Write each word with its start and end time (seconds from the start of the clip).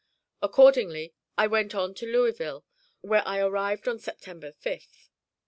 Accordingly 0.41 1.13
I 1.37 1.45
went 1.45 1.75
on 1.75 1.93
to 1.93 2.07
Louisville, 2.11 2.65
where 3.01 3.21
I 3.23 3.37
arrived 3.37 3.87
on 3.87 3.99
September 3.99 4.51
5th. 4.51 5.09